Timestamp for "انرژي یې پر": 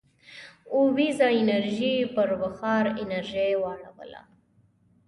1.39-2.29